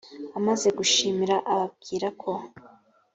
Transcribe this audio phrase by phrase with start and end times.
[0.37, 2.31] amaze gushimira ababwira ko